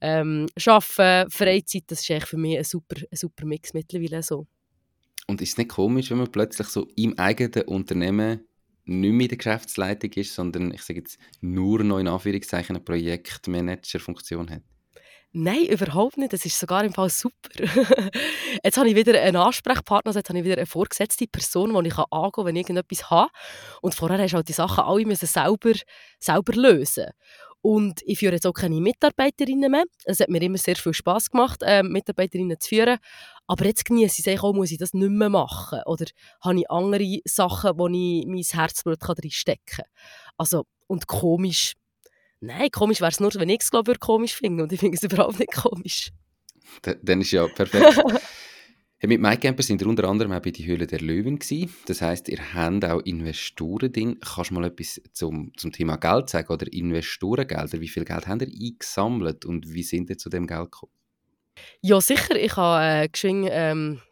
ähm, 0.00 0.46
Arbeiten, 0.66 1.30
Freizeit, 1.30 1.84
das 1.88 2.00
ist 2.00 2.10
eigentlich 2.10 2.26
für 2.26 2.38
mich 2.38 2.56
ein 2.56 2.64
super, 2.64 2.96
ein 2.98 3.16
super 3.16 3.44
Mix 3.44 3.74
mittlerweile 3.74 4.22
so. 4.22 4.46
Und 5.30 5.40
ist 5.40 5.50
es 5.50 5.58
nicht 5.58 5.70
komisch, 5.70 6.10
wenn 6.10 6.18
man 6.18 6.32
plötzlich 6.32 6.66
so 6.66 6.88
im 6.96 7.16
eigenen 7.16 7.68
Unternehmen 7.68 8.48
nicht 8.84 9.12
mehr 9.12 9.22
in 9.22 9.28
der 9.28 9.38
Geschäftsleitung 9.38 10.10
ist, 10.14 10.34
sondern 10.34 10.74
ich 10.74 10.82
sage 10.82 10.98
jetzt 10.98 11.18
nur 11.40 11.84
noch 11.84 11.98
in 11.98 12.08
Anführungszeichen 12.08 12.74
eine 12.74 12.84
Projektmanager-Funktion 12.84 14.50
hat? 14.50 14.62
Nein, 15.32 15.66
überhaupt 15.66 16.16
nicht. 16.16 16.32
Das 16.32 16.44
ist 16.44 16.58
sogar 16.58 16.82
im 16.82 16.92
Fall 16.92 17.10
super. 17.10 17.48
jetzt 18.64 18.76
habe 18.76 18.88
ich 18.88 18.96
wieder 18.96 19.22
einen 19.22 19.36
Ansprechpartner, 19.36 20.12
jetzt 20.12 20.28
habe 20.28 20.40
ich 20.40 20.44
wieder 20.44 20.56
eine 20.56 20.66
vorgesetzte 20.66 21.28
Person, 21.28 21.80
die 21.80 21.90
ich 21.90 21.96
angehen 21.96 22.32
kann, 22.32 22.44
wenn 22.46 22.56
ich 22.56 22.62
irgendetwas 22.62 23.08
habe. 23.08 23.30
Und 23.82 23.94
vorher 23.94 24.18
hast 24.18 24.32
du 24.32 24.36
halt 24.38 24.48
die 24.48 24.52
Sachen 24.52 24.82
alle 24.82 25.14
selber, 25.14 25.74
selber 26.18 26.52
lösen 26.54 27.06
und 27.62 28.00
ich 28.04 28.18
führe 28.18 28.34
jetzt 28.34 28.46
auch 28.46 28.52
keine 28.52 28.80
Mitarbeiterinnen 28.80 29.70
mehr. 29.70 29.84
Es 30.04 30.20
hat 30.20 30.28
mir 30.28 30.40
immer 30.40 30.58
sehr 30.58 30.76
viel 30.76 30.94
Spaß 30.94 31.30
gemacht, 31.30 31.62
äh, 31.62 31.82
Mitarbeiterinnen 31.82 32.58
zu 32.58 32.68
führen. 32.68 32.98
Aber 33.46 33.64
jetzt 33.66 33.84
genieße 33.84 34.20
ich 34.20 34.26
es 34.26 34.42
auch, 34.42 34.54
muss 34.54 34.70
ich 34.70 34.78
das 34.78 34.94
nicht 34.94 35.10
mehr 35.10 35.28
machen? 35.28 35.80
Oder 35.86 36.06
habe 36.40 36.60
ich 36.60 36.70
andere 36.70 37.20
Sachen, 37.24 37.78
wo 37.78 37.88
ich 37.88 38.26
mein 38.26 38.42
Herzblut 38.42 38.98
reinstecken 39.06 39.64
kann? 39.66 39.84
Also, 40.38 40.64
und 40.86 41.06
komisch, 41.06 41.74
nein, 42.40 42.70
komisch 42.70 43.00
wäre 43.00 43.10
es 43.10 43.20
nur, 43.20 43.34
wenn 43.34 43.50
ich 43.50 43.60
es, 43.60 43.70
glaube 43.70 43.92
ich, 43.92 44.00
komisch 44.00 44.34
finde. 44.34 44.62
Und 44.62 44.72
ich 44.72 44.80
finde 44.80 44.96
es 44.96 45.02
überhaupt 45.02 45.38
nicht 45.38 45.52
komisch. 45.52 46.10
Dann 46.82 47.20
ist 47.20 47.32
ja 47.32 47.46
perfekt. 47.46 48.00
Mit 49.02 49.18
MyCamper 49.18 49.62
sind 49.62 49.80
wir 49.80 49.86
unter 49.86 50.04
anderem 50.04 50.32
auch 50.32 50.42
bei 50.42 50.50
die 50.50 50.66
Höhle 50.66 50.86
der 50.86 51.00
Löwen 51.00 51.38
gewesen. 51.38 51.74
Das 51.86 52.02
heißt, 52.02 52.28
ihr 52.28 52.54
habt 52.54 52.84
auch 52.84 53.00
Investoren 53.00 53.90
drin. 53.90 54.20
Kannst 54.20 54.50
du 54.50 54.54
mal 54.54 54.64
etwas 54.64 55.00
zum, 55.12 55.52
zum 55.56 55.72
Thema 55.72 55.96
Geld 55.96 56.28
sagen 56.28 56.52
oder 56.52 56.70
Investorengelder? 56.70 57.80
Wie 57.80 57.88
viel 57.88 58.04
Geld 58.04 58.26
habt 58.26 58.42
ihr 58.42 58.48
eingesammelt 58.48 59.46
und 59.46 59.72
wie 59.72 59.82
sind 59.82 60.10
ihr 60.10 60.18
zu 60.18 60.28
dem 60.28 60.46
Geld 60.46 60.70
gekommen? 60.70 60.92
Ja, 61.80 61.98
sicher. 62.02 62.36
Ich 62.36 62.56
habe 62.56 63.04
äh, 63.04 63.08
geschwind, 63.08 63.48
ähm, 63.50 64.02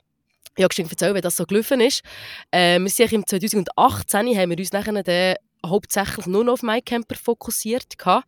ja, 0.56 0.66
geschwind 0.66 0.90
erzählen, 0.90 1.14
wie 1.14 1.20
das 1.20 1.36
so 1.36 1.44
gelaufen 1.44 1.82
ist. 1.82 2.02
Äh, 2.50 2.78
wir 2.78 2.88
sind 2.88 3.12
im 3.12 3.26
2018 3.26 4.38
haben 4.38 4.50
wir 4.50 4.58
uns 4.58 4.72
nachher 4.72 5.02
dann 5.02 5.34
hauptsächlich 5.66 6.24
nur 6.24 6.44
noch 6.44 6.54
auf 6.54 6.62
MyCamper 6.62 7.14
fokussiert. 7.14 7.98
Gehabt. 7.98 8.26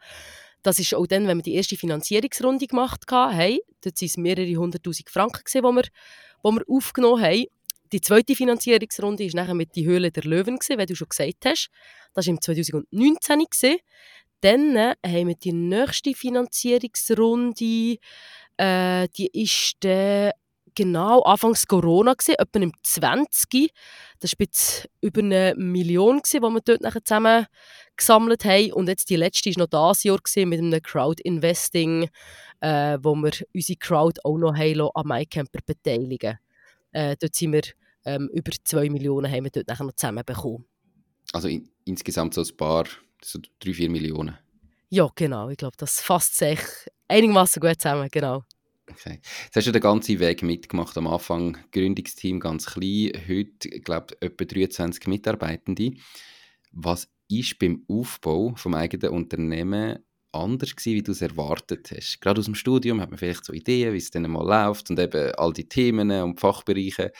Das 0.63 0.79
ist 0.79 0.95
auch 0.95 1.07
dann, 1.07 1.27
wenn 1.27 1.39
wir 1.39 1.43
die 1.43 1.55
erste 1.55 1.77
Finanzierungsrunde 1.77 2.67
gemacht 2.67 3.05
haben. 3.11 3.59
Dort 3.83 4.01
waren 4.01 4.07
es 4.07 4.17
mehrere 4.17 4.55
hunderttausend 4.57 5.09
Franken, 5.11 5.43
die 5.47 5.63
wir 5.63 5.83
wir 6.43 6.63
aufgenommen 6.69 7.23
haben. 7.23 7.47
Die 7.93 8.01
zweite 8.01 8.37
Finanzierungsrunde 8.37 9.25
war 9.25 9.43
nachher 9.43 9.55
mit 9.55 9.75
«Die 9.75 9.85
Höhle 9.85 10.13
der 10.13 10.23
Löwen», 10.25 10.59
wie 10.61 10.87
du 10.87 10.95
schon 10.95 11.09
gesagt 11.09 11.45
hast. 11.45 11.71
Das 12.15 12.27
war 12.27 12.31
im 12.31 12.41
2019. 12.41 13.47
Dann 14.43 14.77
äh, 14.77 14.95
haben 15.05 15.29
wir 15.29 15.35
die 15.35 15.53
nächste 15.53 16.15
Finanzierungsrunde, 16.15 17.99
äh, 18.57 19.09
die 19.17 19.31
ist 19.33 19.77
dann 19.81 20.31
genau 20.75 21.23
Anfangs 21.23 21.67
Corona 21.67 22.15
gewesen, 22.15 22.37
etwa 22.39 22.59
im 22.61 22.73
20. 22.83 23.73
Das 24.21 24.33
war 24.33 24.37
jetzt 24.41 24.89
über 25.01 25.21
eine 25.21 25.55
Million 25.57 26.21
die 26.25 26.41
wir 26.41 26.61
dort 26.61 26.81
nachher 26.81 27.05
zusammen 27.05 27.47
gesammelt 27.97 28.45
haben. 28.45 28.73
Und 28.73 28.89
jetzt 28.89 29.11
die 29.11 29.17
letzte 29.17 29.51
war 29.51 29.67
noch 29.67 29.95
dieses 29.95 30.05
Jahr 30.05 30.19
gewesen, 30.19 30.49
mit 30.49 30.59
einem 30.61 30.83
Crowd-Investing, 30.83 32.09
äh, 32.61 32.99
wo 33.03 33.15
wir 33.15 33.33
unsere 33.55 33.79
Crowd 33.79 34.21
auch 34.25 34.39
noch 34.39 34.57
haben 34.57 34.81
an 34.95 35.07
MyCamper 35.07 35.61
beteiligen. 35.65 36.39
Äh, 36.93 37.17
dort 37.21 37.35
sind 37.35 37.53
wir 37.53 37.63
ähm, 38.05 38.29
über 38.33 38.53
2 38.53 38.89
Millionen 38.91 39.31
haben 39.31 39.45
wir 39.45 39.51
dort 39.51 39.69
nachher 39.69 39.85
noch 39.85 39.95
zusammenbekommen. 39.95 40.65
Also 41.33 41.49
in, 41.49 41.69
insgesamt 41.85 42.35
so 42.35 42.43
ein 42.43 42.57
paar, 42.57 42.87
so 43.23 43.39
3, 43.61 43.75
4 43.75 43.91
Millionen? 43.91 44.37
Ja, 44.89 45.09
genau. 45.15 45.49
Ich 45.51 45.59
glaube, 45.59 45.77
das 45.77 46.01
fasst 46.01 46.37
sich 46.37 46.59
einigermaßen 47.09 47.61
gut 47.61 47.81
zusammen, 47.81 48.09
genau. 48.11 48.43
Okay. 48.91 49.21
Jetzt 49.45 49.57
hast 49.57 49.67
du 49.67 49.73
den 49.73 49.83
ganzen 49.83 50.19
Weg 50.19 50.43
mitgemacht. 50.43 50.97
Am 50.97 51.07
Anfang 51.07 51.57
Gründungsteam 51.73 52.41
ganz 52.41 52.67
klein, 52.67 53.13
heute, 53.29 53.69
ich 53.69 53.85
glaube 53.85 54.17
etwa 54.21 54.45
23 54.45 55.07
Mitarbeitende. 55.07 55.93
Was 56.73 57.09
ist 57.29 57.59
beim 57.59 57.85
Aufbau 57.89 58.55
vom 58.57 58.75
eigenen 58.75 59.11
Unternehmen 59.11 60.01
anders 60.33 60.75
gewesen, 60.75 60.95
wie 60.97 61.03
du 61.03 61.13
es 61.13 61.23
erwartet 61.23 61.91
hast? 61.95 62.21
Gerade 62.21 62.41
aus 62.41 62.47
dem 62.47 62.55
Studium 62.55 63.01
hat 63.01 63.11
man 63.11 63.19
vielleicht 63.19 63.45
so 63.45 63.53
Ideen, 63.53 63.93
wie 63.93 63.99
es 63.99 64.11
dann 64.11 64.31
mal 64.31 64.47
läuft 64.47 64.91
und 64.91 64.99
eben 64.99 65.33
all 65.37 65.53
die 65.53 65.69
Themen 65.69 66.11
und 66.11 66.41
Fachbereiche. 66.41 67.13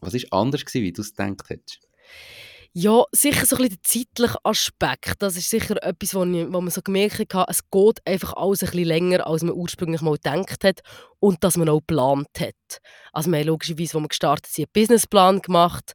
Was 0.00 0.14
ist 0.14 0.32
anders 0.32 0.64
gewesen, 0.64 0.84
wie 0.84 0.92
du 0.92 1.02
es 1.02 1.14
gedacht 1.14 1.48
hast? 1.50 1.80
Ja, 2.74 3.04
sicher 3.12 3.44
so 3.44 3.56
ein 3.56 3.68
bisschen 3.68 3.76
der 3.76 3.82
zeitliche 3.82 4.38
Aspekt. 4.44 5.16
Das 5.20 5.36
ist 5.36 5.50
sicher 5.50 5.82
etwas, 5.82 6.14
wo, 6.14 6.24
ich, 6.24 6.46
wo 6.46 6.60
man 6.62 6.70
so 6.70 6.80
gemerkt 6.80 7.34
hat, 7.34 7.50
es 7.50 7.68
geht 7.70 8.00
einfach 8.06 8.32
alles 8.32 8.62
ein 8.62 8.70
bisschen 8.70 8.86
länger, 8.86 9.26
als 9.26 9.42
man 9.42 9.52
ursprünglich 9.54 10.00
mal 10.00 10.14
gedacht 10.14 10.64
hat 10.64 10.80
und 11.20 11.44
dass 11.44 11.58
man 11.58 11.68
auch 11.68 11.80
geplant 11.80 12.28
hat. 12.40 12.78
Also 13.12 13.30
wir 13.30 13.40
haben 13.40 13.48
logischerweise, 13.48 13.98
als 13.98 14.04
wir 14.04 14.08
gestartet 14.08 14.46
sind, 14.46 14.64
einen 14.64 14.72
Businessplan 14.72 15.42
gemacht 15.42 15.92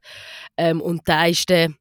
ähm, 0.56 0.80
und 0.80 1.02
da 1.08 1.26
ist 1.26 1.50
dann 1.50 1.74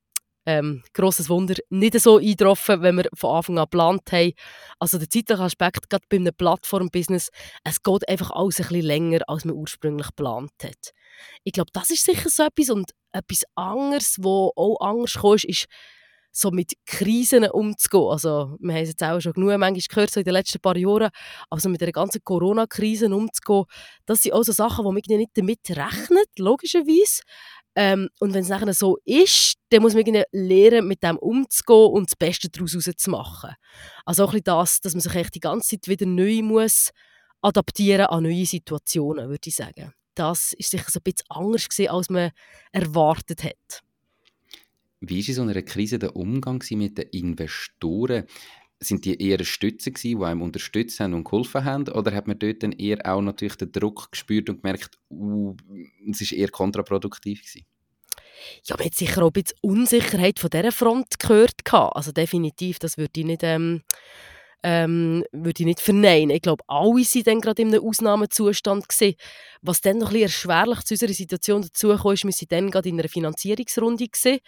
ähm, 0.47 0.81
grosses 0.93 1.29
Wunder, 1.29 1.55
nicht 1.69 1.99
so 1.99 2.17
eingetroffen, 2.17 2.81
wenn 2.81 2.95
wir 2.95 3.09
von 3.13 3.35
Anfang 3.35 3.59
an 3.59 3.65
geplant 3.65 4.11
haben. 4.11 4.31
Also 4.79 4.97
der 4.97 5.09
zeitliche 5.09 5.43
Aspekt, 5.43 5.89
gerade 5.89 6.05
bei 6.09 6.17
einem 6.17 6.33
Plattform-Business, 6.33 7.29
es 7.63 7.83
geht 7.83 8.09
einfach 8.09 8.31
alles 8.31 8.59
ein 8.59 8.67
bisschen 8.67 8.85
länger, 8.85 9.19
als 9.27 9.45
man 9.45 9.55
ursprünglich 9.55 10.07
geplant 10.07 10.53
hat. 10.63 10.93
Ich 11.43 11.53
glaube, 11.53 11.71
das 11.74 11.89
ist 11.89 12.05
sicher 12.05 12.29
so 12.29 12.43
etwas 12.43 12.69
und 12.69 12.91
etwas 13.12 13.43
anderes, 13.55 14.17
wo 14.19 14.51
auch 14.55 14.79
anders 14.79 15.13
kam, 15.13 15.33
ist, 15.33 15.67
so 16.31 16.51
mit 16.51 16.74
Krisen 16.86 17.50
umzugehen. 17.50 18.12
Also, 18.12 18.57
wir 18.59 18.74
haben 18.74 18.83
es 18.83 18.89
jetzt 18.89 19.03
auch 19.03 19.19
schon 19.19 19.33
genug 19.33 19.57
manchmal 19.57 19.81
gehört, 19.89 20.12
so 20.12 20.19
in 20.19 20.24
den 20.24 20.33
letzten 20.33 20.59
paar 20.59 20.77
Jahren, 20.77 21.09
also 21.50 21.67
mit 21.69 21.81
der 21.81 21.91
ganzen 21.91 22.24
Corona-Krise 22.24 23.13
umzugehen, 23.13 23.65
das 24.05 24.21
sind 24.21 24.33
auch 24.33 24.43
so 24.43 24.51
Sachen, 24.51 24.86
die 24.86 24.91
man 24.91 25.17
nicht 25.19 25.31
damit 25.33 25.59
rechnet, 25.69 26.29
logischerweise. 26.38 27.21
Ähm, 27.75 28.09
und 28.19 28.33
wenn 28.33 28.41
es 28.41 28.50
nachher 28.50 28.74
so 28.74 28.97
ist, 29.05 29.55
dann 29.69 29.81
muss 29.81 29.93
man 29.93 30.03
lernen, 30.31 30.88
mit 30.88 31.03
dem 31.03 31.17
umzugehen 31.17 31.91
und 31.91 32.09
das 32.09 32.15
Beste 32.15 32.50
daraus 32.50 32.71
zu 32.71 33.09
machen. 33.12 33.51
Also 34.05 34.25
auch 34.25 34.33
ein 34.33 34.41
das, 34.43 34.79
dass 34.79 34.93
man 34.93 35.01
sich 35.01 35.13
echt 35.15 35.36
die 35.36 35.39
ganze 35.39 35.69
Zeit 35.69 35.88
wieder 35.88 36.05
neu 36.05 36.41
muss 36.41 36.91
adaptieren 37.41 38.07
an 38.07 38.24
neue 38.24 38.45
Situationen, 38.45 39.29
würde 39.29 39.47
ich 39.47 39.55
sagen. 39.55 39.93
Das 40.17 40.53
ist 40.53 40.71
sicher 40.71 40.89
so 40.89 41.00
ein 41.00 41.03
bisschen 41.03 41.27
anders 41.29 41.69
gewesen, 41.69 41.91
als 41.91 42.09
man 42.09 42.31
erwartet 42.71 43.43
hat. 43.43 43.83
Wie 45.00 45.21
war 45.21 45.27
in 45.27 45.33
so 45.36 45.41
einer 45.43 45.62
Krise 45.62 46.00
der 46.00 46.15
Umgang 46.15 46.63
mit 46.71 46.97
den 46.97 47.09
Investoren? 47.09 48.25
sind 48.79 49.05
die 49.05 49.19
eher 49.19 49.43
Stütze 49.43 49.91
gewesen, 49.91 50.19
die 50.19 50.25
einem 50.25 50.41
unterstützt 50.41 51.00
haben 51.00 51.13
und 51.13 51.24
geholfen 51.24 51.65
haben? 51.65 51.89
Oder 51.89 52.13
hat 52.13 52.27
man 52.27 52.38
dort 52.38 52.62
dann 52.62 52.74
eher 52.74 53.00
auch 53.05 53.21
natürlich 53.21 53.55
den 53.55 53.71
Druck 53.71 54.12
gespürt 54.12 54.50
und 54.50 54.62
gemerkt, 54.62 55.00
uh, 55.09 55.55
es 56.09 56.21
ist 56.21 56.31
eher 56.31 56.50
kontraproduktiv 56.50 57.41
gewesen? 57.41 57.65
Ja, 58.65 58.75
man 58.77 58.86
hat 58.86 58.93
sicher 58.93 59.24
auch 59.24 59.27
ein 59.27 59.33
bisschen 59.33 59.57
Unsicherheit 59.62 60.39
von 60.39 60.51
dieser 60.51 60.71
Front 60.71 61.19
gehört. 61.19 61.55
Also 61.74 62.12
definitiv, 62.12 62.77
das 62.77 62.97
würde 62.97 63.19
ich 63.19 63.25
nicht, 63.25 63.41
ähm, 63.43 63.81
ähm, 64.69 65.24
würde 65.31 65.62
ich 65.62 65.65
nicht 65.65 65.79
verneinen. 65.79 66.29
Ich 66.31 66.41
glaube, 66.41 66.62
alle 66.67 66.89
waren 66.89 67.24
dann 67.24 67.39
gerade 67.39 67.62
in 67.62 67.69
einem 67.69 67.88
Ausnahmezustand. 67.88 68.89
Gewesen. 68.89 69.15
Was 69.62 69.79
dann 69.79 70.00
noch 70.00 70.07
ein 70.07 70.13
bisschen 70.13 70.24
erschwerlich 70.24 70.81
zu 70.81 70.95
unserer 70.95 71.13
Situation 71.13 71.62
dazu 71.62 71.95
kam, 71.95 72.13
ist, 72.13 72.25
wir 72.25 72.31
waren 72.31 72.47
dann 72.50 72.71
gerade 72.71 72.89
in 72.89 73.00
einer 73.00 73.07
Finanzierungsrunde. 73.07 74.07
Gewesen. 74.07 74.39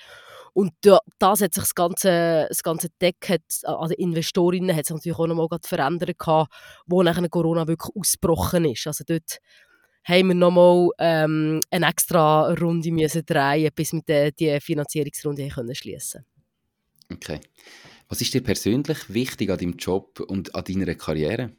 Und 0.51 0.73
da, 0.81 0.99
das 1.19 1.41
hat 1.41 1.53
sich 1.53 1.63
das 1.63 1.73
ganze, 1.73 2.47
das 2.49 2.63
ganze 2.63 2.89
Deck 2.99 3.29
hat, 3.29 3.41
den 3.63 3.91
Investorinnen 3.97 4.75
hat 4.75 4.88
sich 4.88 4.95
natürlich 4.95 5.17
auch 5.17 5.27
noch 5.27 5.35
mal 5.35 5.47
verändert, 5.63 6.19
gehabt, 6.19 6.53
wo 6.85 7.01
nach 7.01 7.21
Corona 7.29 7.65
wirklich 7.65 7.95
ausgebrochen 7.95 8.65
ist. 8.65 8.88
Also 8.88 9.05
dort 9.07 9.38
haben 10.03 10.27
wir 10.27 10.35
nochmal 10.35 10.89
ähm, 10.99 11.61
eine 11.71 11.88
extra 11.88 12.51
Runde 12.55 12.91
müssen 12.91 13.25
drehen, 13.25 13.71
bis 13.73 13.93
wir 13.93 14.01
die, 14.01 14.35
die 14.35 14.59
Finanzierungsrunde 14.59 15.47
können 15.47 15.75
schließen. 15.75 16.25
Okay. 17.11 17.39
Was 18.07 18.21
ist 18.21 18.33
dir 18.33 18.41
persönlich 18.41 19.13
wichtig 19.13 19.49
an 19.51 19.57
deinem 19.57 19.77
Job 19.77 20.19
und 20.19 20.55
an 20.55 20.63
deiner 20.63 20.95
Karriere? 20.95 21.51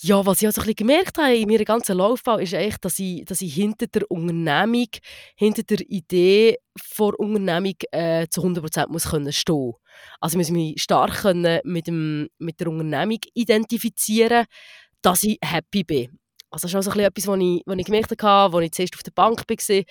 Ja, 0.00 0.26
was 0.26 0.42
ich 0.42 0.46
also 0.46 0.60
ein 0.60 0.66
bisschen 0.66 0.88
gemerkt 0.88 1.18
habe 1.18 1.36
in 1.36 1.48
meiner 1.48 1.64
ganzen 1.64 1.96
Laufbahn, 1.96 2.40
ist 2.40 2.52
eigentlich, 2.52 2.78
dass 2.78 2.98
ich, 2.98 3.24
dass 3.24 3.40
ich 3.40 3.54
hinter 3.54 3.86
der 3.86 4.10
Unternehmung, 4.10 4.88
hinter 5.36 5.62
der 5.62 5.80
Idee 5.88 6.56
der 6.98 7.20
Unternehmung 7.20 7.74
äh, 7.92 8.26
zu 8.28 8.42
100% 8.42 8.88
muss 8.88 9.10
können 9.10 9.32
stehen 9.32 9.72
Also 10.20 10.34
ich 10.34 10.38
muss 10.38 10.50
mich 10.50 10.82
stark 10.82 11.22
können 11.22 11.60
mit, 11.62 11.86
dem, 11.86 12.28
mit 12.38 12.58
der 12.58 12.68
Unternehmung 12.68 13.20
identifizieren, 13.34 14.46
dass 15.00 15.22
ich 15.22 15.38
happy 15.40 15.84
bin. 15.84 16.18
Also 16.50 16.66
das 16.66 16.72
ist 16.72 16.88
also 16.88 17.00
etwas, 17.00 17.26
was 17.28 17.40
ich, 17.40 17.62
was 17.64 17.78
ich 17.78 17.84
gemerkt 17.84 18.22
habe, 18.22 18.56
als 18.56 18.66
ich 18.66 18.72
zuerst 18.72 18.94
auf 18.96 19.02
der 19.04 19.12
Bank 19.12 19.44
war. 19.48 19.84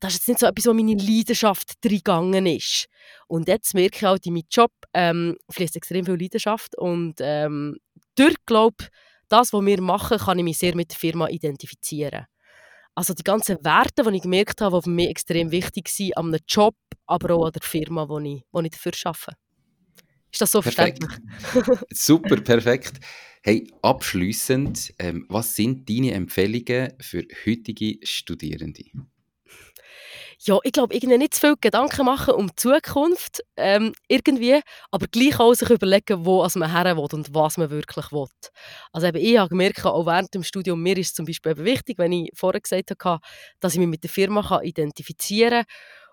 Das 0.00 0.14
ist 0.14 0.20
jetzt 0.20 0.28
nicht 0.28 0.40
so 0.40 0.46
etwas, 0.46 0.66
wo 0.66 0.72
meine 0.72 0.94
Leidenschaft 0.94 1.74
reingegangen 1.84 2.46
ist. 2.46 2.86
Und 3.28 3.48
jetzt 3.48 3.74
merke 3.74 3.96
ich 3.96 4.06
auch, 4.06 4.16
in 4.24 4.32
meinem 4.32 4.44
Job 4.50 4.72
ähm, 4.94 5.36
fließt 5.50 5.76
extrem 5.76 6.06
viel 6.06 6.20
Leidenschaft 6.20 6.76
und 6.76 7.16
ähm, 7.20 7.76
durch, 8.16 8.34
glaube 8.46 8.86
das, 9.28 9.52
was 9.52 9.64
wir 9.64 9.80
machen, 9.80 10.18
kann 10.18 10.38
ich 10.38 10.44
mich 10.44 10.58
sehr 10.58 10.74
mit 10.74 10.90
der 10.90 10.98
Firma 10.98 11.28
identifizieren. 11.28 12.26
Also 12.94 13.14
die 13.14 13.22
ganzen 13.22 13.64
Werte, 13.64 14.02
die 14.02 14.16
ich 14.16 14.22
gemerkt 14.22 14.60
habe, 14.60 14.78
die 14.78 14.84
für 14.84 14.90
mich 14.90 15.08
extrem 15.08 15.50
wichtig 15.50 15.88
sind, 15.88 16.16
an 16.16 16.26
einem 16.26 16.40
Job, 16.48 16.74
aber 17.06 17.34
auch 17.34 17.46
an 17.46 17.52
der 17.52 17.62
Firma, 17.62 18.08
wo 18.08 18.18
ich, 18.18 18.42
wo 18.50 18.60
ich 18.60 18.70
dafür 18.70 18.92
arbeite. 19.04 19.36
Ist 20.32 20.40
das 20.40 20.52
so 20.52 20.60
perfekt. 20.60 21.04
verständlich? 21.04 21.78
Super, 21.92 22.36
perfekt. 22.40 23.00
Hey, 23.42 23.72
abschließend, 23.82 24.94
ähm, 24.98 25.26
was 25.28 25.56
sind 25.56 25.88
deine 25.88 26.12
Empfehlungen 26.12 26.92
für 27.00 27.24
heutige 27.46 27.98
Studierende? 28.02 28.84
Ja, 30.42 30.58
ich 30.62 30.72
glaube, 30.72 30.94
irgendwie 30.94 31.18
nicht 31.18 31.34
zu 31.34 31.40
viel 31.40 31.54
Gedanken 31.60 32.06
machen 32.06 32.34
um 32.34 32.48
die 32.48 32.54
Zukunft, 32.56 33.42
ähm, 33.56 33.92
irgendwie, 34.08 34.60
aber 34.90 35.06
gleich 35.06 35.38
auch 35.38 35.52
sich 35.52 35.68
überlegen, 35.68 36.24
wo 36.24 36.42
also 36.42 36.58
man 36.58 36.72
her 36.72 36.96
will 36.96 37.06
und 37.12 37.34
was 37.34 37.58
man 37.58 37.70
wirklich 37.70 38.10
will. 38.10 38.26
Also 38.92 39.06
eben, 39.08 39.18
ich 39.18 39.36
habe 39.38 39.50
gemerkt, 39.50 39.84
auch 39.84 40.06
während 40.06 40.32
dem 40.34 40.42
Studium, 40.42 40.82
mir 40.82 40.96
ist 40.96 41.08
es 41.08 41.14
zum 41.14 41.26
Beispiel 41.26 41.52
eben 41.52 41.64
wichtig, 41.64 41.98
wenn 41.98 42.12
ich 42.12 42.30
vorher 42.34 42.60
gesagt 42.60 42.90
habe, 43.04 43.20
dass 43.60 43.74
ich 43.74 43.80
mich 43.80 43.88
mit 43.88 44.02
der 44.02 44.10
Firma 44.10 44.60
identifizieren 44.62 45.64
kann 45.64 45.66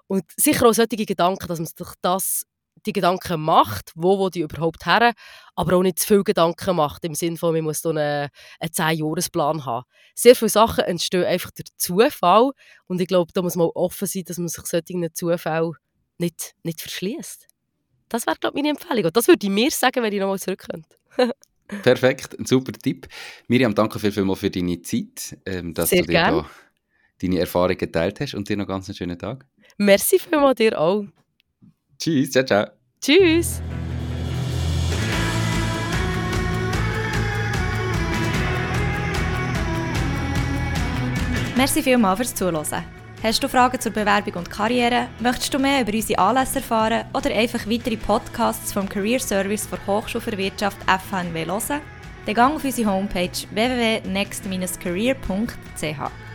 und 0.07 0.23
sicher 0.35 0.67
auch 0.67 0.73
solche 0.73 1.05
Gedanken, 1.05 1.47
dass 1.47 1.59
man 1.59 1.67
sich 1.67 1.87
das 2.01 2.43
die 2.87 2.93
Gedanken 2.93 3.41
macht, 3.41 3.91
wo 3.95 4.17
wo 4.17 4.29
die 4.29 4.41
überhaupt 4.41 4.85
her, 4.85 5.13
aber 5.55 5.77
auch 5.77 5.83
nicht 5.83 5.99
zu 5.99 6.07
viel 6.07 6.23
Gedanken 6.23 6.75
macht, 6.75 7.05
im 7.05 7.13
Sinne 7.13 7.37
von, 7.37 7.53
man 7.53 7.63
muss 7.63 7.81
so 7.81 7.89
einen, 7.89 8.29
einen 8.59 8.71
10-Jahres-Plan 8.71 9.65
haben. 9.65 9.85
Sehr 10.15 10.35
viele 10.35 10.49
Sachen 10.49 10.85
entstehen 10.85 11.25
einfach 11.25 11.51
durch 11.51 11.67
Zufall 11.77 12.51
und 12.87 12.99
ich 13.01 13.07
glaube, 13.07 13.31
da 13.33 13.41
muss 13.41 13.55
man 13.55 13.67
offen 13.67 14.07
sein, 14.07 14.23
dass 14.25 14.37
man 14.37 14.47
sich 14.47 14.65
solchen 14.65 15.13
Zufällen 15.13 15.73
nicht, 16.17 16.53
nicht 16.63 16.81
verschließt. 16.81 17.47
Das 18.09 18.25
wäre, 18.25 18.37
glaube 18.37 18.57
ich, 18.57 18.63
meine 18.63 18.77
Empfehlung. 18.77 19.05
Und 19.05 19.17
das 19.17 19.27
würde 19.27 19.45
ich 19.45 19.51
mir 19.51 19.69
sagen, 19.69 20.01
wenn 20.01 20.13
ich 20.13 20.19
nochmal 20.19 20.39
zurück 20.39 20.65
könnte. 20.69 20.97
Perfekt, 21.83 22.39
ein 22.39 22.45
super 22.45 22.71
Tipp. 22.71 23.07
Miriam, 23.47 23.75
danke 23.75 23.99
viel, 23.99 24.11
viel 24.11 24.35
für 24.35 24.49
deine 24.49 24.81
Zeit, 24.81 25.37
ähm, 25.45 25.73
dass 25.73 25.89
Sehr 25.89 26.01
du 26.01 26.07
dir 26.07 26.13
da 26.13 26.49
deine 27.21 27.39
Erfahrungen 27.39 27.77
geteilt 27.77 28.19
hast 28.19 28.35
und 28.35 28.47
dir 28.47 28.57
noch 28.57 28.67
ganz 28.67 28.87
einen 28.87 28.95
schönen 28.95 29.19
Tag. 29.19 29.45
Merci 29.77 30.19
vielmals 30.19 30.55
dir 30.55 30.79
auch. 30.79 31.05
Tschüss, 31.99 32.31
ciao, 32.31 32.45
ciao. 32.45 32.76
Tschüss. 33.01 33.61
Merci 41.55 41.81
vielmals 41.81 42.17
fürs 42.17 42.35
Zuhören. 42.35 42.83
Hast 43.23 43.43
du 43.43 43.49
Fragen 43.49 43.79
zur 43.79 43.91
Bewerbung 43.91 44.35
und 44.35 44.49
Karriere? 44.49 45.07
Möchtest 45.19 45.53
du 45.53 45.59
mehr 45.59 45.81
über 45.81 45.91
unsere 45.91 46.19
Anlässe 46.19 46.57
erfahren 46.57 47.05
oder 47.15 47.33
einfach 47.33 47.67
weitere 47.67 47.97
Podcasts 47.97 48.73
vom 48.73 48.87
Career 48.87 49.19
Service 49.19 49.67
der 49.67 49.79
Hochschule 49.87 50.21
für 50.21 50.37
Wirtschaft 50.37 50.77
FHNW 50.83 51.45
hören? 51.45 51.81
Dann 52.27 52.35
gang 52.35 52.55
auf 52.55 52.63
unsere 52.63 52.91
Homepage 52.91 53.31
www.next-career.ch. 53.51 56.26